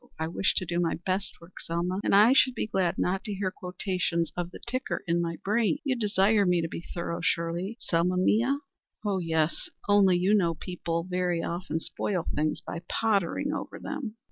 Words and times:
I 0.17 0.27
wish 0.29 0.55
to 0.55 0.65
do 0.65 0.79
my 0.79 0.95
best 1.05 1.35
work, 1.39 1.57
and 1.69 2.15
I 2.15 2.33
shall 2.33 2.53
be 2.55 2.65
glad 2.65 2.97
not 2.97 3.23
to 3.25 3.35
hear 3.35 3.51
quotations 3.51 4.31
of 4.35 4.49
the 4.49 4.57
ticker 4.65 5.03
in 5.05 5.21
my 5.21 5.37
brain. 5.43 5.77
You 5.83 5.95
desire 5.95 6.43
me 6.43 6.59
to 6.59 6.67
be 6.67 6.81
thorough, 6.81 7.21
surely, 7.21 7.77
Selma 7.79 8.17
mia?" 8.17 8.61
"Oh, 9.05 9.19
yes. 9.19 9.69
Only, 9.87 10.17
you 10.17 10.33
know 10.33 10.55
people 10.55 11.03
very 11.03 11.43
often 11.43 11.79
spoil 11.79 12.25
things 12.33 12.61
by 12.61 12.81
pottering 12.89 13.53
over 13.53 13.77
them." 13.79 14.15